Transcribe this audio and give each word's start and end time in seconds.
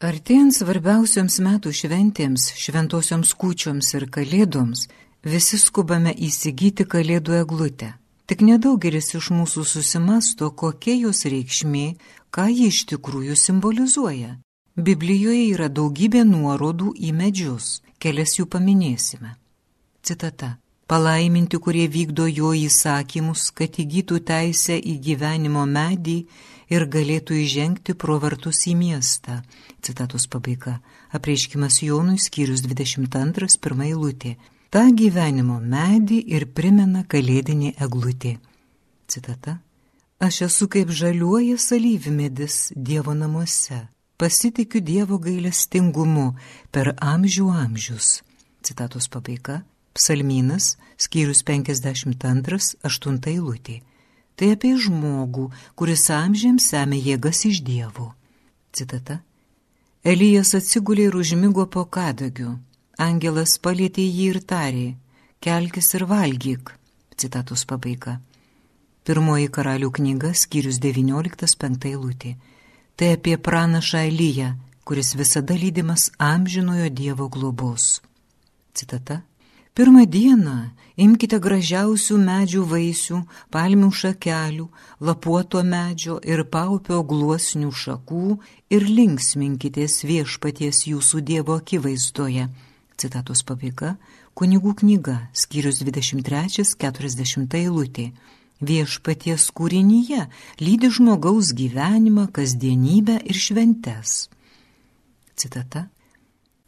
Artėjant 0.00 0.54
svarbiausioms 0.56 1.34
metų 1.44 1.74
šventėms, 1.76 2.46
šventosioms 2.56 3.34
kūčioms 3.36 3.90
ir 3.98 4.06
kalėdoms, 4.08 4.86
visi 5.28 5.58
skubame 5.60 6.14
įsigyti 6.16 6.86
kalėdų 6.88 7.34
eglutę. 7.42 7.90
Tik 8.24 8.40
nedaugelis 8.46 9.12
iš 9.18 9.28
mūsų 9.36 9.66
susimasto, 9.68 10.48
kokia 10.62 10.94
jos 11.02 11.26
reikšmė, 11.28 11.84
ką 12.32 12.46
ji 12.48 12.70
iš 12.72 12.86
tikrųjų 12.94 13.36
simbolizuoja. 13.36 14.38
Biblijoje 14.88 15.44
yra 15.50 15.68
daugybė 15.68 16.24
nuorodų 16.24 16.94
į 16.96 17.12
medžius, 17.20 17.82
kelias 18.00 18.38
jų 18.38 18.48
paminėsime. 18.48 19.36
Citata. 20.00 20.59
Palaiminti, 20.90 21.58
kurie 21.62 21.84
vykdo 21.86 22.24
jo 22.26 22.48
įsakymus, 22.50 23.52
kad 23.54 23.76
įgytų 23.78 24.16
teisę 24.26 24.74
į 24.74 24.96
gyvenimo 25.04 25.62
medį 25.62 26.16
ir 26.74 26.86
galėtų 26.90 27.36
įžengti 27.44 27.94
pro 27.94 28.16
vartus 28.18 28.64
į 28.66 28.74
miestą. 28.80 29.36
Citatos 29.86 30.26
pabaiga. 30.26 30.80
Apreiškimas 31.14 31.78
Jonui 31.86 32.18
skyrius 32.18 32.66
22, 32.66 33.54
pirmą 33.62 33.86
eilutė. 33.92 34.34
Ta 34.74 34.88
gyvenimo 34.90 35.60
medį 35.62 36.24
ir 36.34 36.48
primena 36.58 37.04
kalėdinė 37.06 37.76
eglutė. 37.78 38.40
Citata. 39.06 39.60
Aš 40.18 40.42
esu 40.50 40.66
kaip 40.74 40.90
žaliuoja 40.90 41.54
salyvmedis 41.54 42.72
Dievo 42.74 43.14
namuose. 43.14 43.84
Pasitikiu 44.18 44.82
Dievo 44.82 45.22
gailestingumu 45.22 46.32
per 46.74 46.96
amžių 46.98 47.50
amžius. 47.62 48.16
Citatos 48.66 49.06
pabaiga. 49.06 49.62
Psalmynas, 49.94 50.76
skyrius 50.98 51.42
52, 51.46 52.76
8 52.86 53.18
eilutė. 53.32 53.80
Tai 54.36 54.52
apie 54.54 54.72
žmogų, 54.80 55.50
kuris 55.76 56.06
amžiams 56.14 56.70
semia 56.72 57.00
jėgas 57.10 57.44
iš 57.48 57.60
dievų. 57.66 58.06
Citata. 58.72 59.20
Elijas 60.04 60.54
atsigulė 60.56 61.10
ir 61.10 61.16
užmygo 61.18 61.66
po 61.68 61.84
kadagiu. 61.84 62.54
Angelas 62.96 63.58
palėtė 63.60 64.06
jį 64.06 64.26
ir 64.32 64.38
tarė, 64.48 64.88
kelkis 65.44 65.92
ir 65.98 66.06
valgyk. 66.08 66.72
Citatos 67.20 67.66
pabaiga. 67.68 68.20
Pirmoji 69.04 69.48
karalių 69.52 69.90
knyga, 69.96 70.32
skyrius 70.36 70.78
19.5 70.80 71.88
eilutė. 71.90 72.36
Tai 72.96 73.14
apie 73.16 73.36
pranašą 73.36 74.06
Eliją, 74.08 74.54
kuris 74.84 75.14
visada 75.16 75.56
lydimas 75.56 76.10
amžinojo 76.16 76.88
Dievo 76.92 77.28
globos. 77.28 78.00
Citata. 78.72 79.22
Pirmą 79.80 80.02
dieną 80.04 80.54
imkite 81.00 81.38
gražiausių 81.40 82.18
medžių 82.20 82.62
vaisių, 82.68 83.18
palmių 83.48 83.86
šakelių, 84.00 84.66
lapuoto 85.08 85.62
medžio 85.64 86.18
ir 86.20 86.42
paupio 86.52 86.98
gluosnių 87.00 87.70
šakų 87.82 88.34
ir 88.76 88.84
linksminkitės 88.84 89.94
viešpaties 90.04 90.82
jūsų 90.90 91.22
Dievo 91.30 91.56
akivaizdoje. 91.62 92.44
Citatos 93.00 93.40
pabaiga- 93.40 93.94
kunigų 94.38 94.74
knyga, 94.82 95.16
skyrius 95.32 95.80
23-40 95.80 97.56
eilutė. 97.62 98.12
Viešpaties 98.60 99.48
kūrinyje 99.56 100.26
lydi 100.60 100.90
žmogaus 100.92 101.54
gyvenimą, 101.56 102.28
kasdienybę 102.28 103.16
ir 103.24 103.36
šventes. 103.46 104.28
Citata 105.40 105.88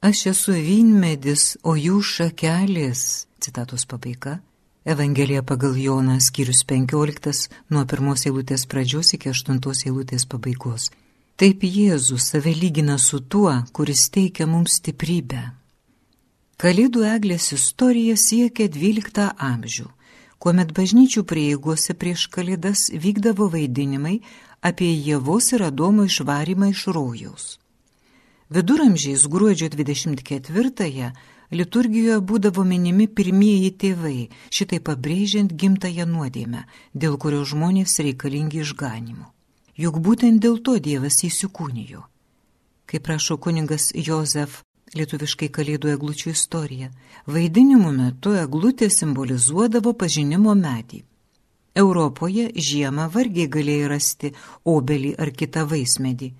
Aš 0.02 0.26
esu 0.26 0.52
vynmedis, 0.58 1.42
o 1.62 1.76
jūs 1.78 2.08
šakelės. 2.16 3.02
Citatos 3.38 3.84
pabaiga. 3.86 4.40
Evangelija 4.82 5.44
pagal 5.46 5.76
Joną 5.78 6.16
skyrius 6.18 6.64
15 6.66 7.44
nuo 7.70 7.84
pirmos 7.86 8.26
eilutės 8.26 8.64
pradžios 8.66 9.14
iki 9.14 9.30
aštuntos 9.30 9.84
eilutės 9.86 10.26
pabaigos. 10.26 10.88
Taip 11.38 11.62
Jėzus 11.62 12.32
save 12.32 12.50
lygina 12.50 12.98
su 12.98 13.22
tuo, 13.22 13.54
kuris 13.70 14.08
teikia 14.10 14.50
mums 14.50 14.80
stiprybę. 14.82 15.44
Kalėdų 16.58 17.06
eglės 17.14 17.52
istorija 17.54 18.18
siekia 18.18 18.66
XII 18.66 19.30
amžių, 19.38 19.86
kuomet 20.42 20.74
bažnyčių 20.74 21.22
prieigose 21.22 21.94
prieš 21.94 22.26
kalėdas 22.26 22.88
vykdavo 22.90 23.52
vaidinimai 23.54 24.18
apie 24.66 24.90
Jėvos 24.98 25.54
ir 25.54 25.70
Adomo 25.70 26.10
išvarimą 26.10 26.74
iš 26.74 26.88
rojaus. 26.90 27.52
Viduramžiais 28.52 29.22
gruodžio 29.32 29.68
24-ąją 29.72 31.06
liturgijoje 31.56 32.18
būdavo 32.30 32.64
minimi 32.68 33.06
pirmieji 33.08 33.70
tėvai, 33.80 34.26
šitai 34.52 34.80
pabrėžiant 34.88 35.54
gimtąją 35.62 36.04
nuodėmę, 36.10 36.66
dėl 36.92 37.16
kurio 37.22 37.46
žmonės 37.48 37.94
reikalingi 38.04 38.60
išganimu. 38.64 39.24
Juk 39.84 39.96
būtent 40.04 40.42
dėl 40.44 40.58
to 40.66 40.76
Dievas 40.88 41.22
įsikūnijo. 41.28 42.02
Kaip 42.92 43.06
prašo 43.08 43.38
kuningas 43.40 43.88
Jozef, 44.08 44.60
lietuviškai 45.00 45.48
kalėdų 45.48 45.94
eglučių 45.94 46.34
istorija, 46.36 46.90
vaidinimų 47.24 47.94
metu 48.02 48.36
eglutė 48.36 48.90
simbolizuodavo 48.92 49.96
pažinimo 50.04 50.52
medį. 50.52 51.00
Europoje 51.86 52.50
žiemą 52.52 53.08
vargiai 53.16 53.48
galėjai 53.48 53.90
rasti 53.96 54.34
obelį 54.76 55.16
ar 55.16 55.32
kitą 55.32 55.64
vaismedį 55.72 56.34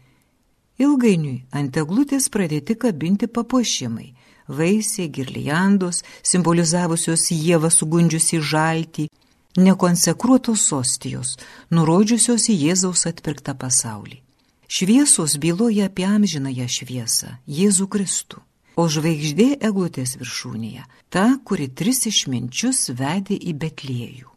Ilgainiui 0.80 1.44
ant 1.52 1.76
eglutės 1.76 2.30
pradėti 2.32 2.76
kabinti 2.80 3.28
papuošimai- 3.28 4.14
vaisiai, 4.58 5.10
girliandos, 5.12 6.02
simbolizavusios 6.22 7.28
Jėvą 7.30 7.70
sugundžiusi 7.70 8.40
žaltį, 8.40 9.08
nekonsekruotos 9.56 10.72
ostijos, 10.72 11.36
nurodžiusios 11.70 12.48
į 12.48 12.56
Jėzaus 12.66 13.04
atpirktą 13.06 13.54
pasaulį. 13.54 14.20
Šviesos 14.68 15.36
byloja 15.36 15.86
apie 15.90 16.06
amžinąją 16.08 16.66
šviesą- 16.68 17.36
Jėzų 17.58 17.86
Kristų, 17.92 18.38
o 18.76 18.88
žvaigždė 18.88 19.60
eglutės 19.60 20.16
viršūnėje- 20.16 20.84
ta, 21.12 21.38
kuri 21.44 21.68
tris 21.68 22.06
išminčius 22.06 22.88
vedė 22.96 23.36
į 23.36 23.52
Betliejų. 23.58 24.28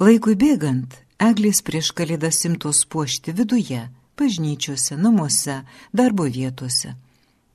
Laikui 0.00 0.34
bėgant, 0.34 0.90
eglės 1.20 1.60
prieš 1.62 1.92
kalėdas 1.92 2.40
simtos 2.40 2.84
puošti 2.86 3.32
viduje 3.32 3.90
bažnyčiose, 4.18 4.96
namuose, 4.96 5.62
darbo 5.92 6.24
vietose. 6.24 6.94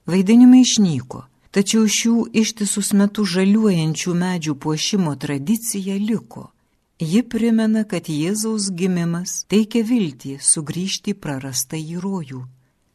Vaidinimai 0.09 0.61
išnyko, 0.65 1.23
tačiau 1.51 1.87
šių 1.87 2.15
ištisus 2.43 2.93
metus 2.93 3.33
žaliuojančių 3.35 4.13
medžių 4.23 4.55
puošimo 4.55 5.15
tradicija 5.15 5.97
liko. 5.97 6.49
Ji 6.99 7.23
primena, 7.23 7.85
kad 7.87 8.09
Jėzaus 8.11 8.71
gimimas 8.75 9.43
teikia 9.47 9.85
viltį 9.87 10.37
sugrįžti 10.43 11.13
prarastą 11.15 11.79
į 11.79 11.99
rojų. 12.03 12.41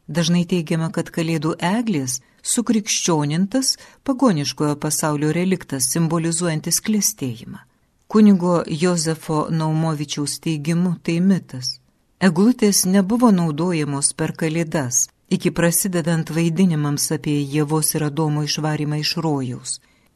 Dažnai 0.08 0.44
teigiama, 0.44 0.91
kad 0.92 1.08
kalėdų 1.08 1.54
eglės 1.64 2.19
sukrikščionintas 2.44 3.78
pagoniškojo 4.04 4.76
pasaulio 4.76 5.31
reliktas 5.32 5.88
simbolizuojantis 5.94 6.82
klėstėjimą. 6.84 7.62
Kunigo 8.06 8.58
Jozefo 8.69 9.46
Naumovičiaus 9.50 10.36
teigimu 10.44 10.98
tai 11.02 11.20
mitas. 11.25 11.78
Eglutės 12.24 12.86
nebuvo 12.88 13.28
naudojamos 13.36 14.14
per 14.16 14.30
kalėdas, 14.40 15.02
iki 15.36 15.50
prasidedant 15.52 16.30
vaidinimams 16.32 17.10
apie 17.16 17.34
Jėvos 17.54 17.90
ir 17.98 18.04
Adomo 18.06 18.44
išvarimą 18.46 19.00
iš 19.02 19.10
rojaus. 19.26 19.72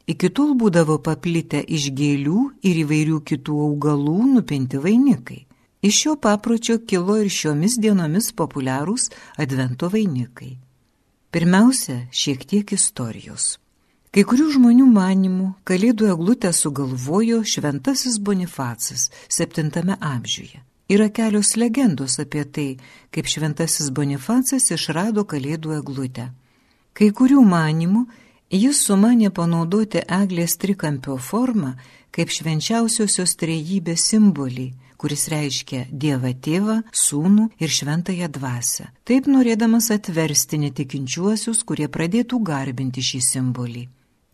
Iki 0.09 0.31
tol 0.39 0.55
būdavo 0.63 0.97
paplitę 1.05 1.61
iš 1.61 1.91
gėlių 1.99 2.45
ir 2.71 2.79
įvairių 2.85 3.19
kitų 3.31 3.57
augalų 3.67 4.15
nupinti 4.31 4.81
vainikai. 4.87 5.43
Iš 5.85 5.99
šio 6.03 6.15
papročio 6.17 6.79
kilo 6.93 7.19
ir 7.21 7.29
šiomis 7.29 7.77
dienomis 7.77 8.31
populiarūs 8.41 9.11
advento 9.45 9.91
vainikai. 9.93 10.55
Pirmiausia, 11.29 11.99
šiek 12.23 12.47
tiek 12.49 12.73
istorijos. 12.79 13.59
Kai 14.17 14.25
kurių 14.25 14.49
žmonių 14.57 14.89
manimų 14.97 15.51
kalėdų 15.69 16.09
eglutę 16.15 16.55
sugalvojo 16.57 17.43
šventasis 17.45 18.17
Bonifacas 18.17 19.11
7 19.29 19.99
amžiuje. 20.01 20.65
Yra 20.89 21.11
kelios 21.13 21.57
legendos 21.61 22.19
apie 22.19 22.45
tai, 22.45 22.71
kaip 23.13 23.27
šventasis 23.29 23.91
Bonifacas 23.93 24.71
išrado 24.73 25.27
kalėdų 25.29 25.75
eglutę. 25.83 26.31
Kai 26.97 27.11
kurių 27.13 27.43
manimų 27.45 28.07
jis 28.51 28.81
sumanė 28.87 29.29
panaudoti 29.31 30.01
eglės 30.01 30.57
trikampio 30.57 31.19
formą 31.21 31.75
kaip 32.17 32.33
švenčiausiosios 32.33 33.37
trejybės 33.37 34.07
simbolį, 34.11 34.71
kuris 34.99 35.29
reiškia 35.29 35.85
Dievą 35.93 36.33
Tėvą, 36.43 36.79
Sūnų 36.91 37.51
ir 37.61 37.71
Šventąją 37.71 38.31
Dvasę, 38.33 38.89
taip 39.05 39.29
norėdamas 39.31 39.91
atversti 39.95 40.59
netikinčiuosius, 40.65 41.63
kurie 41.69 41.87
pradėtų 41.93 42.41
garbinti 42.43 43.05
šį 43.05 43.21
simbolį. 43.29 43.85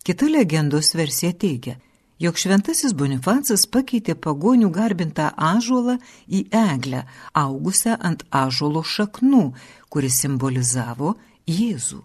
Kita 0.05 0.31
legendos 0.31 0.95
versija 0.95 1.35
teigia, 1.35 1.77
jog 2.19 2.39
šventasis 2.39 2.95
Bonifacas 2.95 3.67
pakeitė 3.67 4.15
pagonių 4.15 4.71
garbintą 4.75 5.31
ažuolą 5.37 5.99
į 6.29 6.45
eglę, 6.55 7.05
augusią 7.35 7.99
ant 8.01 8.25
ažuolo 8.31 8.85
šaknų, 8.87 9.45
kuris 9.91 10.21
simbolizavo 10.23 11.15
Jėzų. 11.51 12.03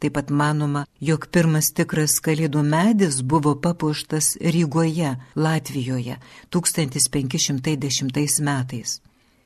Taip 0.00 0.14
pat 0.16 0.30
manoma, 0.32 0.86
jog 1.04 1.26
pirmas 1.28 1.68
tikras 1.76 2.20
kalėdų 2.24 2.62
medis 2.64 3.20
buvo 3.20 3.52
papuoštas 3.60 4.38
Rygoje, 4.40 5.16
Latvijoje 5.36 6.16
1510 6.48 8.40
metais. 8.40 9.00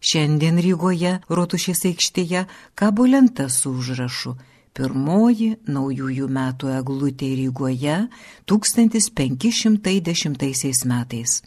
Šiandien 0.04 0.60
Rygoje, 0.62 1.18
Rotušės 1.26 1.86
aikštėje, 1.90 2.44
kabo 2.78 3.06
lenta 3.08 3.48
su 3.48 3.72
užrašu 3.72 4.36
pirmoji 4.74 5.54
naujųjų 5.70 6.26
metų 6.28 6.68
eglutė 6.80 7.34
Rygoje 7.38 8.08
1510 8.50 10.84
metais. 10.90 11.42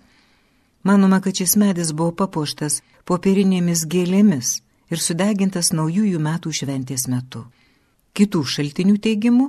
Manoma, 0.88 1.20
kad 1.22 1.36
šis 1.36 1.58
medis 1.60 1.92
buvo 1.92 2.12
papuoštas 2.16 2.82
popierinėmis 3.08 3.86
gėlėmis 3.92 4.62
ir 4.92 4.98
sudegintas 5.04 5.74
naujųjų 5.76 6.20
metų 6.24 6.52
šventės 6.62 7.08
metu. 7.12 7.42
Kitų 8.16 8.40
šaltinių 8.54 8.96
teigimu, 9.04 9.46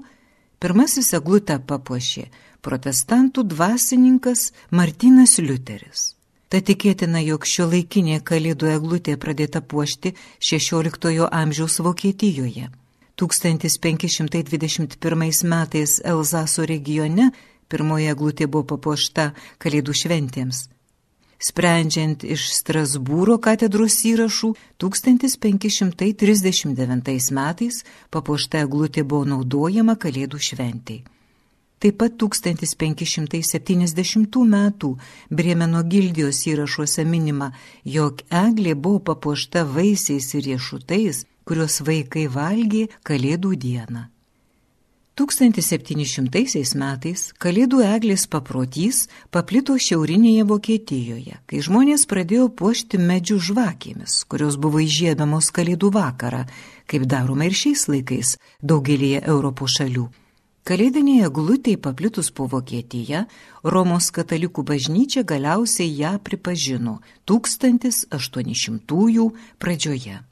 pirmasis 0.58 1.14
eglutę 1.14 1.58
papuošė 1.62 2.24
protestantų 2.66 3.46
dvasininkas 3.54 4.50
Martinas 4.74 5.38
Liuteris. 5.38 6.18
Ta 6.48 6.58
tikėtina, 6.64 7.20
jog 7.22 7.46
šio 7.46 7.68
laikinė 7.70 8.22
kalėdų 8.24 8.66
eglutė 8.74 9.16
pradėta 9.20 9.60
puošti 9.62 10.14
XVI 10.40 11.28
amžiaus 11.30 11.78
Vokietijoje. 11.84 12.70
1521 13.18 15.44
metais 15.50 16.00
Elzaso 16.04 16.66
regione 16.66 17.30
pirmoji 17.68 18.06
eglutė 18.14 18.46
buvo 18.46 18.64
papuošta 18.74 19.32
kalėdų 19.62 19.92
šventėms. 20.02 20.58
Sprendžiant 21.38 22.26
iš 22.26 22.50
Strasbūro 22.50 23.38
katedros 23.38 24.02
įrašų, 24.10 24.58
1539 24.82 27.30
metais 27.38 27.76
papuošta 28.10 28.58
eglutė 28.66 29.06
buvo 29.06 29.22
naudojama 29.34 29.94
kalėdų 30.02 30.38
šventėj. 30.48 31.00
Taip 31.78 31.94
pat 32.00 32.12
1570 32.18 34.42
metų 34.54 34.88
Brėmeno 35.30 35.80
gildijos 35.86 36.38
įrašuose 36.50 37.06
minima, 37.06 37.54
jog 37.86 38.26
eglė 38.34 38.74
buvo 38.74 38.98
papuošta 39.12 39.62
vaisiais 39.62 40.26
ir 40.34 40.42
riešutais, 40.48 41.22
kuriuos 41.48 41.80
vaikai 41.88 42.28
valgė 42.28 42.84
Kalėdų 43.08 43.56
dieną. 43.64 44.04
1700 45.18 46.78
metais 46.78 47.34
Kalėdų 47.42 47.80
eglės 47.82 48.30
paprotys 48.30 49.10
paplito 49.34 49.74
šiaurinėje 49.74 50.46
Vokietijoje, 50.46 51.42
kai 51.50 51.58
žmonės 51.58 52.06
pradėjo 52.06 52.46
puošti 52.60 53.02
medžių 53.02 53.42
žvakėmis, 53.48 54.22
kurios 54.30 54.54
buvo 54.62 54.78
įžiebiamos 54.84 55.50
Kalėdų 55.50 55.90
vakarą, 55.96 56.44
kaip 56.86 57.02
daroma 57.10 57.50
ir 57.50 57.54
šiais 57.58 57.90
laikais 57.90 58.38
daugelėje 58.62 59.26
Europos 59.26 59.74
šalių. 59.80 60.06
Kalėdinėje 60.68 61.26
glutėje 61.34 61.78
paplitus 61.82 62.30
po 62.30 62.46
Vokietiją, 62.46 63.26
Romos 63.64 64.10
katalikų 64.14 64.62
bažnyčia 64.70 65.26
galiausiai 65.26 65.90
ją 65.98 66.14
pripažino 66.22 67.02
1800-ųjų 67.26 69.26
pradžioje. 69.58 70.27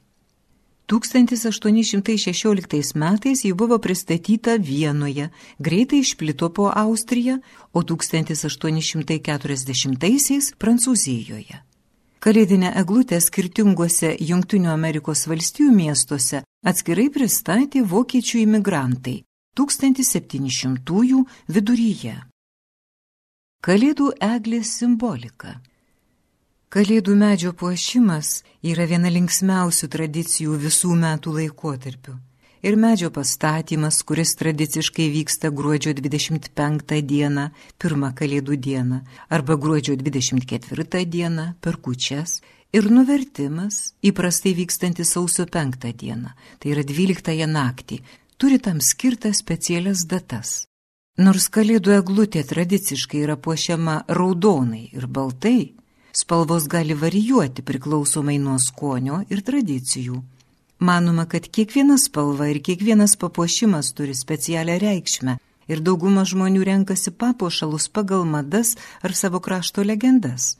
1816 0.87 2.95
metais 2.95 3.43
ji 3.43 3.53
buvo 3.53 3.79
pristatyta 3.79 4.55
Vienoje, 4.55 5.29
greitai 5.59 5.99
išplito 5.99 6.49
po 6.49 6.71
Austriją, 6.75 7.39
o 7.73 7.81
1840-aisiais 7.81 10.53
Prancūzijoje. 10.55 11.63
Kalėdinę 12.23 12.71
eglutę 12.79 13.19
skirtinguose 13.21 14.15
Junktinių 14.19 14.69
Amerikos 14.71 15.27
valstijų 15.27 15.71
miestuose 15.75 16.43
atskirai 16.65 17.09
pristatė 17.13 17.83
vokiečių 17.83 18.39
imigrantai 18.47 19.23
1700-ųjų 19.59 21.25
viduryje. 21.51 22.15
Kalėdų 23.59 24.11
eglės 24.23 24.71
simbolika 24.79 25.59
Kalėdų 26.67 27.13
medžio 27.15 27.53
puošimas 27.55 28.41
yra 28.59 28.83
viena 28.89 29.07
linksmiausių 29.07 29.87
tradicijų 29.87 30.57
visų 30.59 30.97
metų 30.99 31.35
laikotarpių. 31.37 32.15
Ir 32.67 32.75
medžio 32.75 33.07
pastatymas, 33.15 34.01
kuris 34.03 34.33
tradiciškai 34.35 35.05
vyksta 35.13 35.47
gruodžio 35.55 35.93
25 35.95 36.99
dieną, 37.07 37.45
pirmą 37.79 38.09
Kalėdų 38.19 38.59
dieną, 38.59 38.99
arba 39.31 39.55
gruodžio 39.55 39.95
24 39.95 41.05
dieną 41.05 41.47
per 41.63 41.79
kučias, 41.79 42.41
ir 42.75 42.91
nuvertimas, 42.91 43.93
įprastai 44.03 44.51
vykstantis 44.59 45.15
sausio 45.15 45.47
5 45.47 45.87
dieną, 46.03 46.35
tai 46.59 46.75
yra 46.75 46.83
12 46.83 47.47
naktį, 47.47 48.01
turi 48.35 48.59
tam 48.59 48.83
skirtas 48.83 49.39
specialias 49.39 50.03
datas. 50.03 50.65
Nors 51.15 51.47
Kalėdų 51.47 51.95
eglutė 52.01 52.43
tradiciškai 52.43 53.23
yra 53.23 53.39
puošiama 53.39 54.01
raudonai 54.11 54.89
ir 54.91 55.07
baltai, 55.07 55.76
Spalvos 56.19 56.67
gali 56.67 56.93
varijuoti 56.93 57.61
priklausomai 57.61 58.39
nuo 58.41 58.55
skonio 58.59 59.19
ir 59.29 59.43
tradicijų. 59.45 60.15
Manoma, 60.79 61.27
kad 61.29 61.45
kiekviena 61.53 61.97
spalva 62.01 62.47
ir 62.49 62.57
kiekvienas 62.65 63.13
papuošimas 63.21 63.91
turi 63.93 64.15
specialią 64.17 64.79
reikšmę 64.81 65.37
ir 65.69 65.83
dauguma 65.85 66.23
žmonių 66.25 66.65
renkasi 66.71 67.13
papuošalus 67.13 67.85
pagal 67.93 68.25
madas 68.25 68.73
ar 69.05 69.13
savo 69.13 69.43
krašto 69.45 69.85
legendas. 69.85 70.55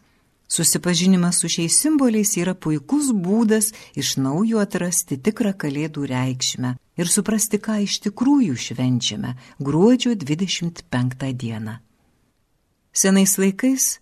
Susipažinimas 0.47 1.41
su 1.41 1.49
šiais 1.49 1.81
simboliais 1.81 2.37
yra 2.37 2.53
puikus 2.53 3.09
būdas 3.25 3.73
iš 3.97 4.15
naujo 4.21 4.61
atrasti 4.61 5.17
tikrą 5.17 5.57
kalėdų 5.57 6.05
reikšmę 6.13 6.77
ir 7.01 7.09
suprasti, 7.09 7.57
ką 7.57 7.81
iš 7.89 7.97
tikrųjų 8.05 8.55
švenčiame 8.69 9.33
gruodžio 9.57 10.13
25 10.13 11.33
dieną. 11.33 11.79
Senais 12.93 13.39
laikais 13.41 13.95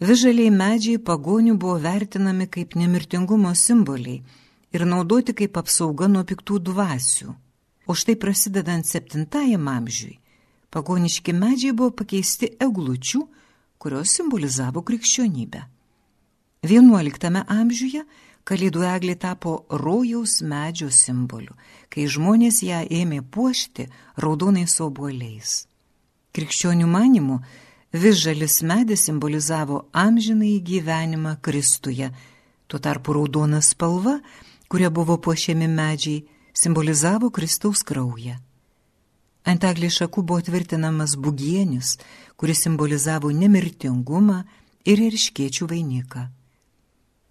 Vižaliai 0.00 0.50
medžiai 0.52 1.00
pagonių 1.04 1.58
buvo 1.60 1.76
vertinami 1.80 2.46
kaip 2.48 2.76
nemirtingumo 2.80 3.52
simboliai 3.54 4.22
ir 4.72 4.86
naudoti 4.88 5.34
kaip 5.36 5.58
apsauga 5.60 6.08
nuo 6.08 6.24
piktų 6.24 6.60
dvasių. 6.70 7.34
O 7.86 7.96
štai 7.96 8.14
prasidedant 8.16 8.86
septintajam 8.86 9.68
amžiui, 9.68 10.16
pagoniški 10.70 11.34
medžiai 11.36 11.74
buvo 11.76 11.90
pakeisti 12.00 12.52
eglučių, 12.62 13.20
kurios 13.82 14.16
simbolizavo 14.16 14.82
krikščionybę. 14.86 15.62
Vienuoliktame 16.70 17.44
amžiuje 17.48 18.04
Kalėdų 18.48 18.82
eglė 18.88 19.14
tapo 19.20 19.50
rojaus 19.68 20.40
medžio 20.42 20.88
simboliu, 20.90 21.52
kai 21.92 22.06
žmonės 22.10 22.62
ją 22.64 22.80
ėmė 22.88 23.20
puošti 23.22 23.86
raudonais 24.24 24.74
obuoliais. 24.80 25.52
Krikščionių 26.34 26.88
manimų 26.90 27.36
Visžalis 27.92 28.62
medis 28.62 29.04
simbolizavo 29.04 29.88
amžinai 29.92 30.60
gyvenimą 30.62 31.36
Kristuje, 31.42 32.10
tuo 32.66 32.78
tarpu 32.78 33.12
raudona 33.12 33.60
spalva, 33.60 34.20
kuria 34.68 34.90
buvo 34.90 35.16
puošiami 35.18 35.66
medžiai, 35.68 36.22
simbolizavo 36.54 37.30
Kristaus 37.30 37.82
kraują. 37.82 38.38
Ant 39.42 39.64
eglės 39.66 39.98
šakų 39.98 40.22
buvo 40.22 40.38
tvirtinamas 40.46 41.16
bugienis, 41.16 41.96
kuris 42.38 42.62
simbolizavo 42.62 43.32
nemirtingumą 43.34 44.44
ir 44.86 45.02
irškiečių 45.10 45.66
vainiką. 45.66 46.28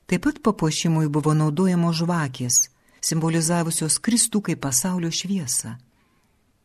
Taip 0.09 0.25
pat 0.25 0.41
papuošimui 0.43 1.07
buvo 1.07 1.31
naudojamos 1.37 2.01
žvakės, 2.01 2.65
simbolizavusios 2.99 3.99
Kristų 4.03 4.41
kaip 4.49 4.59
pasaulio 4.65 5.11
šviesą. 5.13 5.77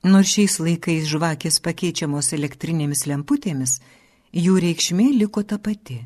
Nors 0.04 0.34
šiais 0.37 0.58
laikais 0.61 1.06
žvakės 1.08 1.62
pakeičiamos 1.64 2.34
elektrinėmis 2.37 3.06
lemputėmis, 3.08 3.78
jų 4.37 4.58
reikšmė 4.61 5.06
liko 5.16 5.42
ta 5.49 5.56
pati. 5.56 6.02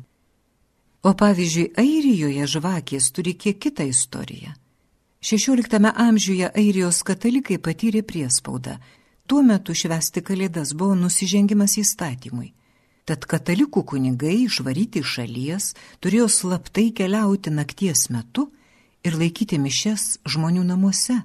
O 1.03 1.11
pavyzdžiui, 1.19 1.73
Airijoje 1.79 2.45
žvakės 2.47 3.11
turi 3.11 3.33
kiek 3.35 3.59
kitą 3.59 3.83
istoriją. 3.87 4.53
XVI 5.19 5.91
amžiuje 5.95 6.47
Airijos 6.47 7.01
katalikai 7.03 7.57
patyrė 7.59 8.05
priespaudą. 8.07 8.77
Tuo 9.27 9.41
metu 9.43 9.75
švesti 9.75 10.23
kalėdas 10.23 10.71
buvo 10.73 10.95
nusižengimas 10.95 11.75
įstatymui. 11.81 12.53
Tad 13.03 13.27
katalikų 13.27 13.83
kunigai 13.83 14.45
išvaryti 14.45 15.03
iš 15.03 15.15
šalies 15.17 15.73
turėjo 15.99 16.29
slaptai 16.31 16.91
keliauti 16.95 17.51
nakties 17.51 18.07
metu 18.15 18.47
ir 19.03 19.19
laikyti 19.19 19.59
mišes 19.59 20.21
žmonių 20.23 20.63
namuose. 20.71 21.19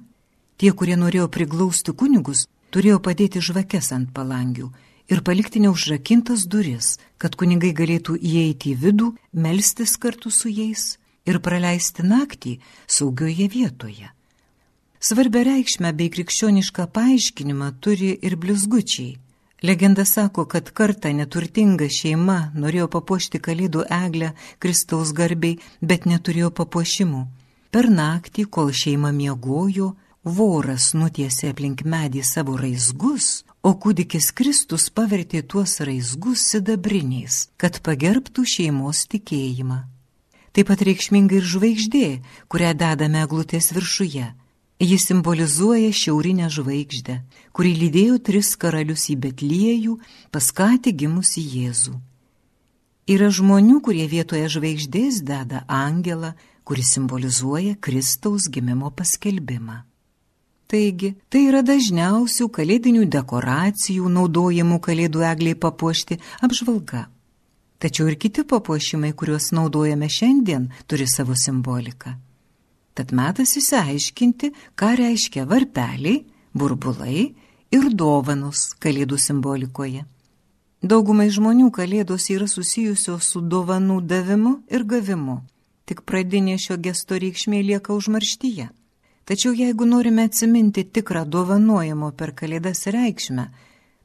Tie, 0.57 0.71
kurie 0.71 0.95
norėjo 0.99 1.27
priglausti 1.31 1.95
kunigus, 1.95 2.47
turėjo 2.75 2.99
padėti 2.99 3.39
žvakes 3.39 3.93
ant 3.95 4.11
palangių 4.15 4.67
ir 5.07 5.21
palikti 5.23 5.61
neužrakintas 5.63 6.45
duris, 6.51 6.95
kad 7.17 7.37
kunigai 7.39 7.71
galėtų 7.77 8.17
įeiti 8.19 8.73
į 8.73 8.79
vidų, 8.83 9.11
melstis 9.31 9.95
kartu 10.01 10.31
su 10.33 10.51
jais 10.51 10.97
ir 11.29 11.39
praleisti 11.45 12.03
naktį 12.03 12.57
saugioje 12.87 13.47
vietoje. 13.53 14.09
Svarbę 14.99 15.43
reikšmę 15.45 15.91
bei 15.93 16.09
krikščionišką 16.09 16.87
paaiškinimą 16.95 17.69
turi 17.79 18.11
ir 18.25 18.35
blizgučiai. 18.41 19.17
Legenda 19.65 20.05
sako, 20.05 20.45
kad 20.45 20.69
kartą 20.77 21.11
neturtinga 21.13 21.87
šeima 21.89 22.51
norėjo 22.53 22.87
papuošti 22.95 23.39
kalėdų 23.47 23.85
eglę 23.89 24.33
Kristaus 24.59 25.13
garbiai, 25.15 25.59
bet 25.81 26.05
neturėjo 26.09 26.51
papuošimų. 26.59 27.21
Per 27.71 27.89
naktį, 27.89 28.45
kol 28.49 28.73
šeima 28.81 29.11
miegojo, 29.15 29.93
voras 30.25 30.89
nutiesė 30.97 31.51
aplink 31.53 31.85
medį 31.85 32.23
savo 32.25 32.57
raizgus, 32.57 33.45
o 33.61 33.71
kūdikis 33.77 34.31
Kristus 34.33 34.89
pavertė 34.89 35.43
tuos 35.45 35.77
raizgus 35.85 36.43
sidabriniais, 36.51 37.49
kad 37.57 37.77
pagerbtų 37.85 38.45
šeimos 38.45 39.05
tikėjimą. 39.13 39.85
Taip 40.55 40.71
pat 40.71 40.81
reikšminga 40.87 41.37
ir 41.37 41.45
žvaigždė, 41.45 42.07
kurią 42.49 42.73
dedame 42.79 43.21
glutės 43.29 43.69
viršuje. 43.75 44.33
Jis 44.79 45.05
simbolizuoja 45.07 45.93
šiaurinę 45.95 46.49
žvaigždę, 46.51 47.21
kuri 47.55 47.71
lydėjo 47.79 48.19
tris 48.27 48.55
karalius 48.59 49.07
į 49.13 49.15
Betliejų, 49.23 49.95
paskatė 50.35 50.91
gimusi 50.91 51.43
Jėzų. 51.43 51.95
Yra 53.07 53.29
žmonių, 53.29 53.79
kurie 53.85 54.07
vietoje 54.11 54.49
žvaigždės 54.51 55.21
deda 55.23 55.63
angelą, 55.69 56.33
kuris 56.67 56.95
simbolizuoja 56.97 57.75
Kristaus 57.79 58.49
gimimo 58.51 58.89
paskelbimą. 58.91 59.83
Taigi, 60.75 61.13
tai 61.31 61.45
yra 61.47 61.61
dažniausių 61.63 62.49
kalėdinių 62.51 63.05
dekoracijų 63.07 64.09
naudojamų 64.11 64.79
kalėdų 64.83 65.21
egliai 65.23 65.55
papuošti 65.55 66.17
apžvalga. 66.43 67.05
Tačiau 67.79 68.09
ir 68.11 68.17
kiti 68.19 68.43
papuošimai, 68.43 69.13
kuriuos 69.15 69.53
naudojame 69.55 70.09
šiandien, 70.11 70.67
turi 70.89 71.07
savo 71.07 71.37
simboliką. 71.39 72.17
Tad 72.91 73.15
metas 73.15 73.55
įsiaiškinti, 73.61 74.51
ką 74.75 74.91
reiškia 74.99 75.47
varpeliai, 75.47 76.25
burbulai 76.51 77.29
ir 77.71 77.89
dovanos 77.95 78.67
kalėdų 78.83 79.19
simbolikoje. 79.29 80.03
Daugumai 80.83 81.31
žmonių 81.31 81.71
kalėdos 81.71 82.27
yra 82.35 82.51
susijusios 82.51 83.31
su 83.31 83.39
dovanų 83.39 84.01
davimu 84.03 84.57
ir 84.67 84.83
gavimu, 84.83 85.43
tik 85.87 86.03
pradinė 86.03 86.59
šio 86.59 86.75
gesto 86.83 87.15
reikšmė 87.15 87.63
lieka 87.63 87.95
užmarštyje. 87.95 88.73
Tačiau 89.25 89.55
jeigu 89.57 89.85
norime 89.85 90.23
atsiminti 90.29 90.83
tikrą 90.85 91.23
dovanojimo 91.25 92.11
per 92.13 92.31
kalėdas 92.37 92.85
reikšmę, 92.93 93.45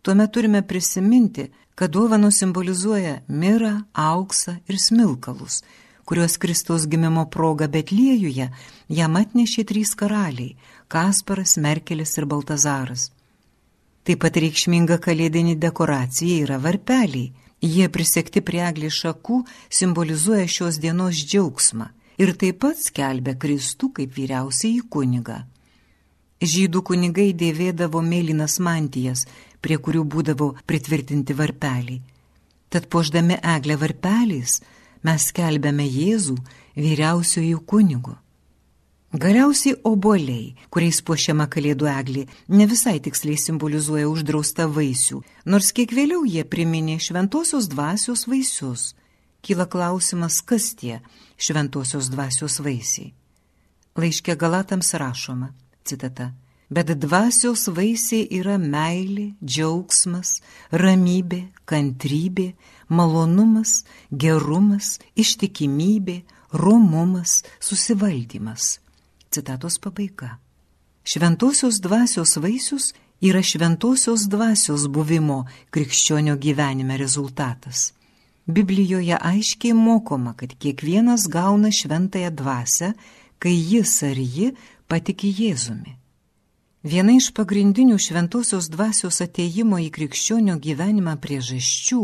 tuomet 0.00 0.32
turime 0.32 0.62
prisiminti, 0.64 1.50
kad 1.74 1.92
dovanos 1.92 2.38
simbolizuoja 2.40 3.18
mirą, 3.28 3.74
auksą 3.92 4.54
ir 4.68 4.78
smilkalus, 4.80 5.60
kuriuos 6.08 6.38
Kristaus 6.40 6.88
gimimo 6.88 7.26
proga 7.28 7.68
Betliejuje 7.68 8.48
jam 8.88 9.20
atnešė 9.20 9.66
trys 9.68 9.92
karaliai- 9.94 10.56
Kasparas, 10.92 11.56
Merkelis 11.56 12.16
ir 12.16 12.24
Baltazaras. 12.24 13.10
Taip 14.04 14.24
pat 14.24 14.40
reikšminga 14.40 14.98
kalėdinė 15.04 15.58
dekoracija 15.60 16.42
yra 16.46 16.58
varpeliai. 16.58 17.32
Jie 17.60 17.88
prisekti 17.92 18.40
prie 18.40 18.64
eglės 18.64 18.96
šakų 19.04 19.44
simbolizuoja 19.68 20.48
šios 20.48 20.80
dienos 20.80 21.20
džiaugsmą 21.28 21.90
ir 22.20 22.34
taip 22.36 22.60
pat 22.64 22.80
skelbė 22.80 23.36
Kristų 23.40 23.90
kaip 23.96 24.12
vyriausiai 24.16 24.82
kunigą. 24.92 25.40
Žydų 26.40 26.82
kunigai 26.88 27.30
dėvėdavo 27.36 28.00
mėlynas 28.04 28.58
mantijas, 28.64 29.26
prie 29.60 29.76
kurių 29.76 30.04
būdavo 30.14 30.54
pritvirtinti 30.68 31.36
varpeliai. 31.36 32.00
Tad 32.70 32.88
poždami 32.92 33.36
eglę 33.54 33.76
varpeliais 33.80 34.60
mes 35.04 35.28
skelbėme 35.32 35.84
Jėzų 35.84 36.36
vyriausiojų 36.76 37.60
kunigų. 37.72 38.14
Galiausiai 39.10 39.74
oboliai, 39.90 40.54
kuriais 40.70 41.00
puošiama 41.02 41.48
kalėdų 41.50 41.88
eglė, 41.90 42.28
ne 42.48 42.66
visai 42.70 43.00
tiksliai 43.02 43.40
simbolizuoja 43.42 44.06
uždraustą 44.06 44.68
vaisių, 44.70 45.18
nors 45.50 45.72
kiek 45.74 45.90
vėliau 45.96 46.22
jie 46.28 46.44
priminė 46.46 47.00
šventosios 47.02 47.66
dvasios 47.72 48.28
vaisius 48.30 48.92
kyla 49.42 49.66
klausimas, 49.66 50.40
kas 50.40 50.74
tie 50.78 51.00
šventosios 51.40 52.10
dvasios 52.12 52.60
vaisiai. 52.64 53.12
Laiškė 53.98 54.36
Galatams 54.38 54.92
rašoma, 54.94 55.50
citata, 55.84 56.30
bet 56.70 56.92
dvasios 57.02 57.66
vaisiai 57.74 58.28
yra 58.38 58.56
meilė, 58.62 59.32
džiaugsmas, 59.42 60.38
ramybė, 60.70 61.42
kantrybė, 61.66 62.52
malonumas, 62.88 63.84
gerumas, 64.10 64.98
ištikimybė, 65.18 66.20
romumas, 66.52 67.42
susivaldymas. 67.58 68.78
Citatos 69.30 69.78
pabaiga. 69.78 70.38
Šventosios 71.04 71.80
dvasios 71.82 72.36
vaisius 72.36 72.92
yra 73.20 73.42
šventosios 73.42 74.26
dvasios 74.30 74.86
buvimo 74.88 75.44
krikščionio 75.70 76.36
gyvenime 76.36 76.96
rezultatas. 76.98 77.90
Biblijoje 78.50 79.16
aiškiai 79.16 79.72
mokoma, 79.74 80.34
kad 80.34 80.54
kiekvienas 80.58 81.28
gauna 81.28 81.70
šventąją 81.70 82.30
dvasę, 82.30 82.92
kai 83.38 83.54
jis 83.54 84.02
ar 84.02 84.18
ji 84.18 84.52
patiki 84.88 85.30
Jėzumi. 85.32 85.96
Viena 86.82 87.12
iš 87.12 87.30
pagrindinių 87.36 87.98
šventosios 88.00 88.70
dvasios 88.72 89.20
ateimo 89.20 89.76
į 89.80 89.90
krikščionio 89.92 90.56
gyvenimą 90.64 91.18
priežasčių 91.20 92.02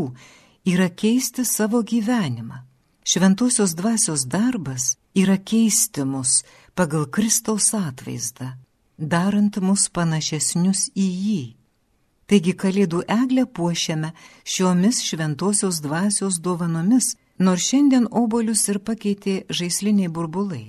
yra 0.69 0.89
keisti 0.93 1.45
savo 1.45 1.81
gyvenimą. 1.81 2.61
Šventosios 3.07 3.73
dvasios 3.73 4.27
darbas 4.27 4.97
yra 5.15 5.37
keisti 5.37 6.05
mus 6.05 6.43
pagal 6.75 7.07
Kristaus 7.09 7.73
atvaizdą, 7.73 8.53
darant 8.97 9.57
mus 9.57 9.87
panašesnius 9.89 10.91
į 10.93 11.07
jį. 11.25 11.56
Taigi 12.27 12.53
kalėdų 12.59 13.05
eglę 13.07 13.45
puošiame 13.57 14.11
šiomis 14.43 14.99
šventosios 15.07 15.79
dvasios 15.83 16.41
dovanomis, 16.43 17.13
nors 17.39 17.69
šiandien 17.69 18.09
obolius 18.11 18.65
ir 18.67 18.81
pakeitė 18.83 19.35
žaisliniai 19.47 20.11
burbulai. 20.11 20.65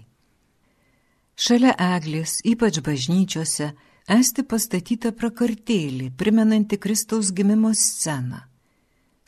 Šalia 1.39 1.75
eglės, 1.97 2.39
ypač 2.47 2.79
bažnyčiose, 2.87 3.73
esti 4.11 4.43
pastatyta 4.43 5.13
prakartėlį, 5.15 6.13
primenanti 6.19 6.79
Kristaus 6.79 7.33
gimimo 7.35 7.73
sceną. 7.75 8.41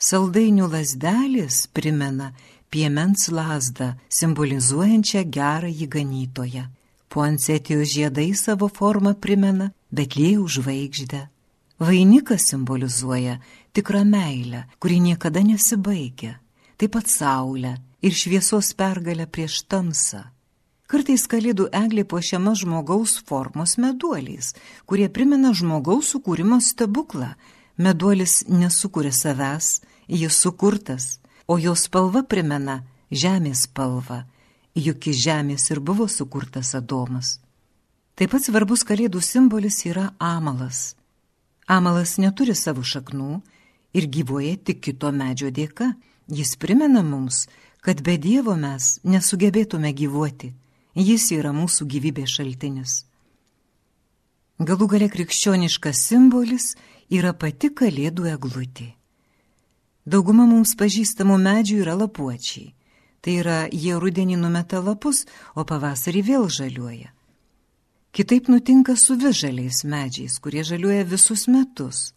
Saldainių 0.01 0.67
lasdelis 0.71 1.67
primena 1.75 2.31
piemens 2.71 3.27
lasdą, 3.29 3.91
simbolizuojančią 4.09 5.25
gerąjį 5.37 5.87
ganytoją. 5.95 6.63
Puansetijos 7.11 7.91
žiedai 7.91 8.31
savo 8.39 8.71
formą 8.71 9.13
primena 9.19 9.73
Betlėjų 9.91 10.47
žvaigždę. 10.55 11.21
Vainikas 11.81 12.41
simbolizuoja 12.41 13.39
tikrą 13.73 14.05
meilę, 14.05 14.63
kuri 14.79 14.99
niekada 15.01 15.41
nesibaigia, 15.41 16.35
taip 16.77 16.91
pat 16.93 17.07
saulę 17.09 17.71
ir 18.05 18.13
šviesos 18.13 18.75
pergalę 18.77 19.25
prieš 19.25 19.63
tamsą. 19.65 20.21
Kartais 20.85 21.25
kalėdų 21.31 21.71
eglė 21.73 22.03
puošiama 22.05 22.53
žmogaus 22.61 23.15
formos 23.25 23.79
meduoliais, 23.81 24.51
kurie 24.85 25.09
primena 25.09 25.55
žmogaus 25.57 26.13
sukūrimo 26.13 26.61
stebuklą. 26.61 27.31
Meduolis 27.81 28.43
nesukuria 28.45 29.09
savęs, 29.09 29.81
jis 30.05 30.37
sukurtas, 30.37 31.17
o 31.47 31.57
jo 31.57 31.73
spalva 31.73 32.21
primena 32.21 32.83
žemės 33.09 33.65
spalvą, 33.65 34.21
juk 34.77 35.09
iš 35.09 35.25
žemės 35.25 35.71
ir 35.73 35.81
buvo 35.81 36.05
sukurtas 36.05 36.75
Adomas. 36.77 37.39
Taip 38.13 38.35
pat 38.37 38.45
svarbus 38.45 38.85
kalėdų 38.85 39.23
simbolis 39.25 39.81
yra 39.89 40.11
amalas 40.19 40.91
Amalas 41.71 42.17
neturi 42.19 42.55
savo 42.57 42.83
šaknų 42.83 43.41
ir 43.95 44.07
gyvoja 44.11 44.57
tik 44.59 44.81
kito 44.87 45.11
medžio 45.15 45.51
dėka. 45.55 45.93
Jis 46.27 46.55
primena 46.59 47.03
mums, 47.03 47.45
kad 47.81 48.01
be 48.03 48.17
Dievo 48.19 48.55
mes 48.59 48.97
nesugebėtume 49.03 49.93
gyvuoti. 49.95 50.51
Jis 50.95 51.29
yra 51.31 51.53
mūsų 51.55 51.87
gyvybės 51.93 52.35
šaltinis. 52.37 52.95
Galų 54.61 54.87
gale 54.91 55.07
krikščioniškas 55.09 56.03
simbolis 56.09 56.73
yra 57.09 57.31
pati 57.33 57.71
kalėdų 57.71 58.27
eglutė. 58.33 58.91
Dauguma 60.05 60.45
mums 60.49 60.75
pažįstamų 60.75 61.39
medžių 61.41 61.79
yra 61.85 61.95
lapuočiai. 61.97 62.73
Tai 63.21 63.33
yra, 63.37 63.57
jie 63.69 63.95
rudenį 64.01 64.37
numeta 64.41 64.81
lapus, 64.81 65.23
o 65.55 65.63
pavasarį 65.63 66.21
vėl 66.25 66.47
žaliuoja. 66.49 67.11
Kitaip 68.11 68.47
nutinka 68.51 68.95
su 68.95 69.15
vižaliais 69.15 69.83
medžiais, 69.87 70.39
kurie 70.43 70.63
žaliuoja 70.67 71.05
visus 71.07 71.47
metus. 71.47 72.11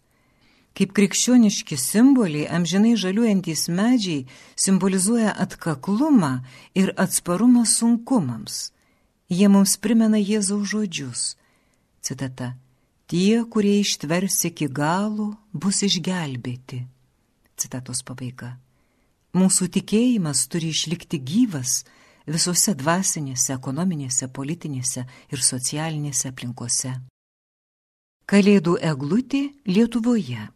Kaip 0.75 0.91
krikščioniški 0.91 1.77
simboliai, 1.79 2.49
amžinai 2.51 2.97
žaliuojantys 2.99 3.69
medžiai 3.71 4.25
simbolizuoja 4.59 5.31
atkaklumą 5.39 6.33
ir 6.75 6.91
atsparumą 6.99 7.63
sunkumams. 7.63 8.73
Jie 9.31 9.47
mums 9.47 9.77
primena 9.79 10.19
Jėzaus 10.19 10.67
žodžius. 10.73 11.23
Citata. 12.03 12.57
Tie, 13.07 13.45
kurie 13.47 13.79
ištvers 13.79 14.43
iki 14.51 14.67
galo, 14.67 15.31
bus 15.53 15.79
išgelbėti. 15.87 16.83
Citatos 17.55 18.03
pabaiga. 18.03 18.57
Mūsų 19.35 19.69
tikėjimas 19.77 20.43
turi 20.51 20.73
išlikti 20.75 21.21
gyvas, 21.23 21.85
visose 22.27 22.75
dvasinėse, 22.75 23.53
ekonominėse, 23.55 24.27
politinėse 24.27 25.05
ir 25.31 25.41
socialinėse 25.41 26.29
aplinkose. 26.31 26.99
Kalėdų 28.25 28.77
eglutė 28.81 29.49
Lietuvoje. 29.69 30.49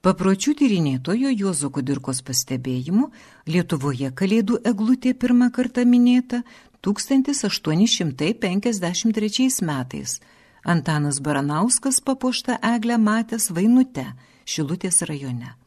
Papročių 0.00 0.54
tyrinėtojo 0.56 1.28
Juozo 1.34 1.68
Kudirkos 1.74 2.22
pastebėjimu 2.24 3.10
Lietuvoje 3.50 4.08
kalėdų 4.16 4.56
eglutė 4.70 5.12
pirmą 5.12 5.50
kartą 5.52 5.84
minėta 5.84 6.40
1853 6.80 9.60
metais. 9.60 10.20
Antanas 10.64 11.20
Baranauskas 11.20 12.00
papuoštą 12.00 12.56
eglę 12.62 12.98
matęs 12.98 13.50
Vainute, 13.50 14.12
Šilutės 14.44 15.02
rajone. 15.08 15.59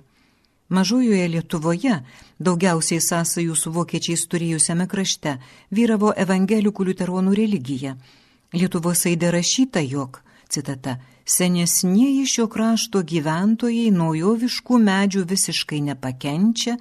Mažojoje 0.69 1.27
Lietuvoje, 1.33 1.95
daugiausiai 2.39 3.01
sąsajų 3.01 3.55
su 3.57 3.71
vokiečiais 3.73 4.27
turėjusiame 4.29 4.85
krašte, 4.87 5.39
vyravo 5.73 6.13
evangelikų 6.25 6.91
liuteronų 6.91 7.35
religija– 7.43 7.97
Lietuvos 8.49 9.03
aidė 9.05 9.29
rašyta, 9.35 9.81
jog, 9.85 10.23
citata, 10.49 10.95
senesnieji 11.29 12.23
šio 12.25 12.47
krašto 12.49 13.03
gyventojai 13.05 13.91
naujoviškų 13.93 14.79
medžių 14.87 15.21
visiškai 15.29 15.83
nepakenčia, 15.91 16.79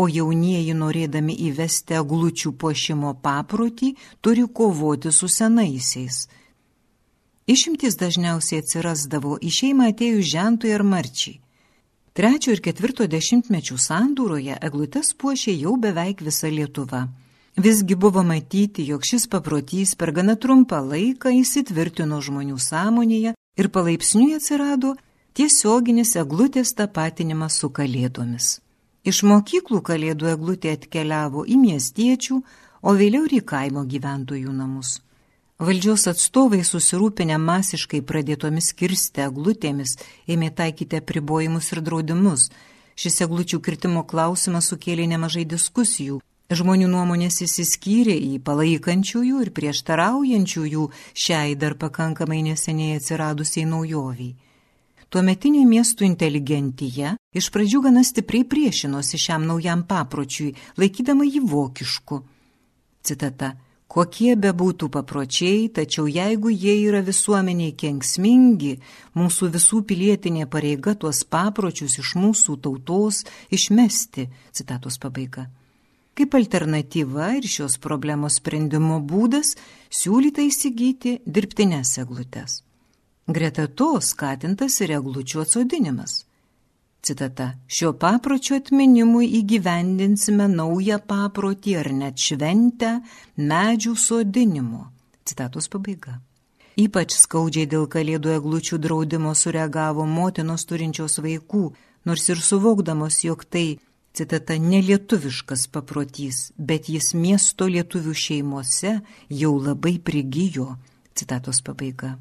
o 0.00 0.06
jaunieji 0.08 0.74
norėdami 0.82 1.34
įvesti 1.50 1.98
aglučių 2.00 2.54
pošimo 2.62 3.12
paprotį 3.24 3.90
turi 4.24 4.46
kovoti 4.60 5.12
su 5.12 5.28
senaisiais. 5.28 6.22
Išimtis 7.50 7.98
dažniausiai 8.00 8.62
atsirasdavo 8.62 9.36
į 9.42 9.50
šeimą 9.58 9.90
atėjus 9.92 10.28
žentui 10.32 10.72
ar 10.76 10.84
marčiai. 10.86 11.40
Trečio 12.16 12.54
ir 12.54 12.62
ketvirto 12.64 13.06
dešimtmečių 13.10 13.76
sandūroje 13.78 14.56
eglutes 14.68 15.12
puošė 15.20 15.54
jau 15.56 15.76
beveik 15.84 16.24
visa 16.26 16.50
Lietuva. 16.50 17.04
Visgi 17.56 17.94
buvo 17.94 18.22
matyti, 18.26 18.86
jog 18.86 19.04
šis 19.06 19.26
paprotys 19.30 19.94
per 19.98 20.14
gana 20.16 20.36
trumpą 20.36 20.80
laiką 20.86 21.32
įsitvirtino 21.42 22.22
žmonių 22.22 22.58
sąmonėje 22.70 23.34
ir 23.60 23.70
palaipsniui 23.74 24.34
atsirado 24.38 24.96
tiesioginis 25.34 26.16
eglutės 26.22 26.74
tapatinimas 26.78 27.58
su 27.60 27.70
kalėdomis. 27.70 28.58
Iš 29.04 29.22
mokyklų 29.24 29.80
kalėdų 29.88 30.28
eglutė 30.34 30.74
atkeliavo 30.76 31.46
į 31.48 31.56
miestiečių, 31.60 32.40
o 32.84 32.96
vėliau 32.96 33.24
ir 33.28 33.36
į 33.38 33.44
kaimo 33.52 33.84
gyventojų 33.88 34.52
namus. 34.52 34.98
Valdžios 35.60 36.06
atstovai 36.08 36.62
susirūpinę 36.64 37.36
masiškai 37.40 38.00
pradėtomis 38.08 38.72
kirsti 38.72 39.26
eglutėmis 39.26 39.98
ėmė 40.28 40.48
taikyti 40.56 41.00
apribojimus 41.00 41.72
ir 41.74 41.82
draudimus. 41.84 42.48
Šis 43.00 43.20
eglučių 43.24 43.60
kirtimo 43.64 44.04
klausimas 44.08 44.68
sukėlė 44.72 45.06
nemažai 45.08 45.44
diskusijų, 45.48 46.20
Žmonių 46.50 46.88
nuomonės 46.90 47.36
įsiskyrė 47.44 48.16
į 48.26 48.40
palaikančiųjų 48.42 49.42
ir 49.44 49.50
prieštaraujančiųjų 49.54 50.86
šiai 51.24 51.52
dar 51.54 51.76
pakankamai 51.78 52.40
neseniai 52.42 52.96
atsiradusiai 52.98 53.68
naujoviai. 53.70 54.32
Tuometinė 55.10 55.64
miestų 55.66 56.04
inteligentyje 56.06 57.16
iš 57.34 57.46
pradžių 57.50 57.80
gana 57.82 58.04
stipriai 58.06 58.44
priešinosi 58.46 59.18
šiam 59.18 59.42
naujam 59.48 59.82
papročiui, 59.82 60.52
laikydama 60.78 61.26
jį 61.26 61.42
vokišku. 61.50 62.20
Citata. 63.02 63.56
Kokie 63.90 64.36
be 64.38 64.52
būtų 64.54 64.86
papročiai, 64.94 65.64
tačiau 65.74 66.06
jeigu 66.06 66.52
jie 66.54 66.76
yra 66.84 67.00
visuomeniai 67.02 67.74
kenksmingi, 67.74 68.76
mūsų 69.18 69.50
visų 69.56 69.82
pilietinė 69.90 70.46
pareiga 70.46 70.94
tuos 70.94 71.24
papročius 71.26 71.98
iš 71.98 72.14
mūsų 72.14 72.60
tautos 72.62 73.24
išmesti. 73.50 74.28
Citatos 74.54 75.02
pabaiga. 75.02 75.48
Kaip 76.14 76.38
alternatyva 76.38 77.34
ir 77.40 77.50
šios 77.50 77.80
problemos 77.82 78.38
sprendimo 78.38 79.02
būdas 79.02 79.56
siūlyta 79.90 80.46
įsigyti 80.46 81.18
dirbtinės 81.26 81.96
eglutes. 81.98 82.60
Greta 83.30 83.68
to 83.78 84.00
skatintas 84.02 84.80
ir 84.82 84.90
eglučių 84.96 85.44
atsodinimas. 85.44 86.24
Citata. 87.06 87.52
Šio 87.70 87.92
papročio 87.94 88.56
atminimui 88.58 89.28
įgyvendinsime 89.38 90.48
naują 90.50 90.96
paprotį 91.12 91.76
ar 91.78 91.88
net 91.94 92.18
šventę 92.18 92.88
medžių 93.38 93.92
sodinimo. 93.96 94.88
Citatos 95.24 95.70
pabaiga. 95.70 96.16
Ypač 96.80 97.14
skaudžiai 97.20 97.68
dėl 97.70 97.86
kalėdų 97.92 98.32
eglučių 98.38 98.78
draudimo 98.82 99.34
sureagavo 99.38 100.06
motinos 100.10 100.66
turinčios 100.66 101.20
vaikų, 101.22 101.62
nors 102.10 102.26
ir 102.34 102.42
suvokdamos, 102.42 103.20
jog 103.28 103.44
tai 103.46 103.78
citata, 104.12 104.56
nelietuviškas 104.58 105.68
paprotys, 105.70 106.50
bet 106.58 106.90
jis 106.90 107.12
miesto 107.14 107.70
lietuvių 107.70 108.16
šeimose 108.24 108.96
jau 109.42 109.54
labai 109.68 110.00
prigijo, 110.02 110.72
citatos 111.14 111.62
pabaiga. 111.62 112.16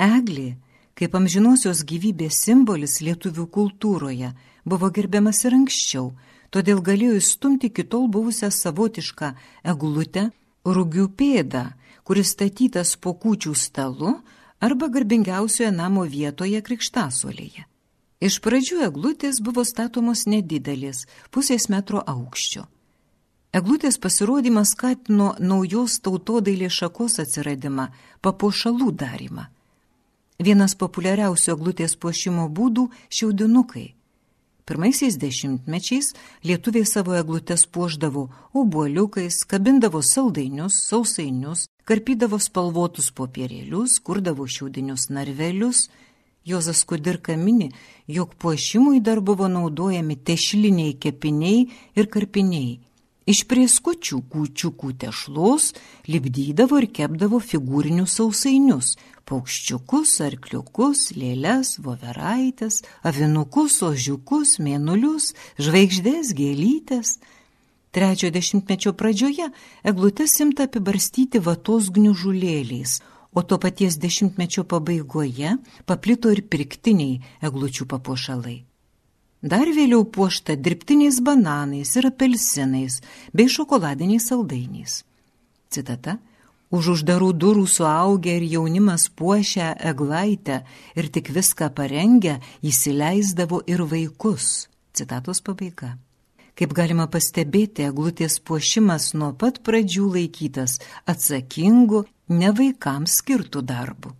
Eglė, 0.00 0.54
kaip 0.96 1.12
amžinosios 1.18 1.82
gyvybės 1.84 2.38
simbolis 2.46 3.00
lietuvių 3.04 3.44
kultūroje, 3.52 4.30
buvo 4.64 4.88
gerbiamas 4.96 5.42
ir 5.44 5.56
anksčiau, 5.58 6.06
todėl 6.48 6.80
galėjo 6.80 7.18
įstumti 7.20 7.68
kitol 7.68 8.08
buvusią 8.08 8.48
savotišką 8.48 9.34
eglutę, 9.74 10.30
rūgių 10.64 11.06
pėdą, 11.20 11.64
kuris 12.08 12.32
statytas 12.32 12.94
po 12.96 13.12
kūčių 13.12 13.52
stalu 13.52 14.14
arba 14.60 14.88
garbingiausioje 14.88 15.70
namo 15.76 16.06
vietoje 16.08 16.64
krikštasuolėje. 16.64 17.66
Iš 18.20 18.40
pradžių 18.44 18.82
eglutės 18.88 19.44
buvo 19.44 19.64
statomos 19.68 20.26
nedidelės, 20.28 21.06
pusės 21.32 21.68
metro 21.72 22.00
aukščio. 22.00 22.66
Eglutės 23.52 23.96
pasirodymas 24.00 24.72
skatino 24.76 25.34
naujos 25.40 26.00
tautodailės 26.04 26.76
šakos 26.80 27.20
atsiradimą, 27.20 27.88
papuošalų 28.24 28.92
darimą. 28.96 29.48
Vienas 30.40 30.72
populiariausių 30.72 31.50
eglutės 31.52 31.98
puošimo 32.00 32.46
būdų- 32.48 32.86
šiaudinukai. 33.16 33.94
Pirmaisiais 34.64 35.18
dešimtmečiais 35.20 36.14
lietuviai 36.44 36.86
savo 36.86 37.12
eglutes 37.12 37.66
puoždavo 37.66 38.30
obuoliukais, 38.54 39.44
kabindavo 39.44 40.00
saldainius, 40.00 40.74
sausainius, 40.88 41.66
karpydavo 41.84 42.38
spalvotus 42.38 43.10
popierėlius, 43.10 44.00
kurdavo 44.00 44.46
šiaudinius 44.46 45.10
narvelius– 45.10 45.88
Jozas 46.44 46.84
Kudirka 46.84 47.36
mini, 47.36 47.70
jog 48.08 48.34
puošimui 48.34 49.00
dar 49.00 49.20
buvo 49.20 49.48
naudojami 49.48 50.16
tešliniai 50.16 50.94
kepiniai 50.98 51.68
ir 51.94 52.06
karpiniai. 52.06 52.80
Iš 53.30 53.44
prieskučių 53.46 54.16
kūčiukų 54.32 54.88
tešlos 54.98 55.68
lipdydavo 56.10 56.80
ir 56.80 56.86
kepdavo 56.96 57.38
figūrinius 57.38 58.16
sausainius- 58.18 58.96
paukščiukus, 59.28 60.14
arkliukus, 60.26 61.02
lėles, 61.14 61.76
voveraitės, 61.84 62.80
avinukus, 63.06 63.76
ožiukus, 63.86 64.56
mėnulius, 64.58 65.28
žvaigždės, 65.62 66.32
gėlytės. 66.40 67.20
Trečiojo 67.94 68.32
dešimtmečio 68.38 68.94
pradžioje 68.98 69.46
eglutes 69.84 70.34
imta 70.40 70.66
apibarstyti 70.66 71.38
vatos 71.38 71.90
gniužulėliais, 71.94 72.98
o 73.34 73.42
to 73.42 73.58
paties 73.62 74.00
dešimtmečio 74.06 74.64
pabaigoje 74.64 75.54
paplito 75.86 76.34
ir 76.34 76.42
pirktiniai 76.42 77.20
eglučių 77.46 77.86
papuošalai. 77.86 78.69
Dar 79.42 79.70
vėliau 79.72 80.04
puošta 80.04 80.52
dirbtiniais 80.56 81.20
bananais 81.24 81.94
ir 81.96 82.10
apelsinais 82.10 83.00
bei 83.32 83.48
šokoladiniais 83.48 84.26
saldainiais. 84.28 85.00
Citata. 85.72 86.18
Už 86.70 86.92
uždarų 86.92 87.32
durų 87.34 87.64
suaugę 87.66 88.36
ir 88.38 88.44
jaunimas 88.46 89.08
puošę 89.10 89.72
eglaitę 89.90 90.60
ir 90.94 91.08
tik 91.10 91.32
viską 91.34 91.72
parengę 91.74 92.36
įsileisdavo 92.62 93.64
ir 93.66 93.82
vaikus. 93.82 94.68
Citatos 94.94 95.40
pabaiga. 95.42 95.96
Kaip 96.54 96.76
galima 96.76 97.08
pastebėti, 97.10 97.88
eglutės 97.88 98.38
puošimas 98.44 99.14
nuo 99.16 99.32
pat 99.32 99.62
pradžių 99.66 100.06
laikytas 100.14 100.78
atsakingu 101.08 102.04
ne 102.28 102.52
vaikams 102.54 103.18
skirtų 103.22 103.64
darbų. 103.66 104.19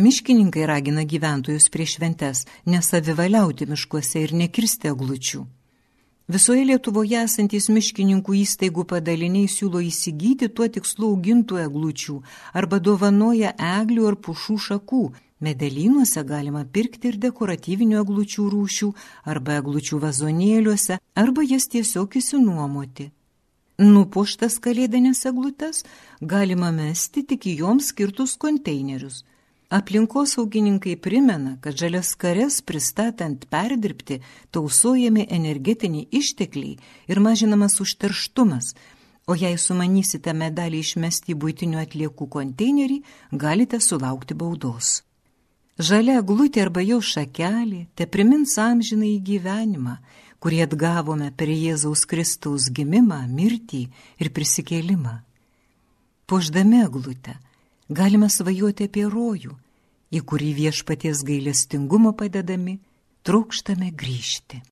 Miškininkai 0.00 0.66
ragina 0.66 1.02
gyventojus 1.04 1.66
prieš 1.68 1.94
šventes 1.96 2.38
nesavivaliauti 2.64 3.66
miškuose 3.68 4.22
ir 4.24 4.30
nekirsti 4.32 4.88
eglučių. 4.88 5.40
Visoje 6.30 6.62
Lietuvoje 6.64 7.18
esantys 7.20 7.66
miškininkų 7.74 8.36
įstaigų 8.38 8.86
padaliniai 8.92 9.50
siūlo 9.52 9.82
įsigyti 9.84 10.48
tuo 10.56 10.68
tikslu 10.76 11.10
augintų 11.10 11.58
eglučių 11.66 12.14
arba 12.60 12.78
dovanoja 12.80 13.50
eglių 13.72 14.06
ar 14.12 14.16
pušų 14.24 14.56
šakų. 14.68 15.02
Medelynuose 15.44 16.24
galima 16.30 16.62
pirkti 16.64 17.10
ir 17.12 17.18
dekoratyvinių 17.20 17.98
eglučių 18.00 18.44
rūšių 18.54 18.88
arba 19.34 19.58
eglučių 19.60 20.00
vazonėliuose 20.06 20.96
arba 21.24 21.44
jas 21.44 21.68
tiesiog 21.74 22.16
įsinuomoti. 22.22 23.10
Nupuoštas 23.80 24.56
kalėdinės 24.64 25.26
eglutes 25.28 25.84
galima 26.20 26.72
mesti 26.72 27.26
tik 27.34 27.50
į 27.52 27.58
joms 27.64 27.92
skirtus 27.92 28.38
konteinerius. 28.40 29.26
Aplinkosaugininkai 29.70 30.96
primena, 30.98 31.52
kad 31.62 31.76
žalias 31.78 32.16
kares 32.18 32.56
pristatant 32.66 33.44
perdirbti 33.46 34.16
tausojami 34.50 35.28
energetiniai 35.30 36.08
ištekliai 36.10 36.78
ir 37.06 37.20
mažinamas 37.22 37.76
užterštumas, 37.84 38.72
o 39.30 39.36
jei 39.38 39.54
sumanysite 39.54 40.32
medalį 40.34 40.80
išmesti 40.82 41.30
į 41.30 41.36
būtinių 41.44 41.78
atliekų 41.84 42.26
konteinerį, 42.34 42.96
galite 43.30 43.78
sulaukti 43.78 44.34
baudos. 44.34 45.04
Žalia 45.78 46.18
glūtė 46.26 46.64
arba 46.64 46.82
jo 46.82 46.98
šakelė 46.98 47.84
te 47.94 48.08
primins 48.10 48.56
amžiną 48.58 49.06
į 49.06 49.20
gyvenimą, 49.28 50.00
kurį 50.42 50.64
atgavome 50.64 51.30
per 51.30 51.46
Jėzaus 51.46 52.02
Kristaus 52.10 52.66
gimimą, 52.74 53.20
mirtį 53.38 53.84
ir 54.18 54.32
prisikėlimą. 54.34 55.14
Poždami 56.26 56.82
glūtę 56.90 57.36
galime 57.90 58.30
svajoti 58.30 58.86
apie 58.86 59.04
rojų, 59.10 59.56
į 60.14 60.20
kurį 60.22 60.50
viešpaties 60.62 61.24
gailestingumo 61.26 62.14
padedami 62.16 62.78
trokštame 63.26 63.90
grįžti. 63.90 64.62